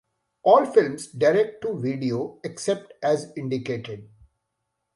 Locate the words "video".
1.79-2.39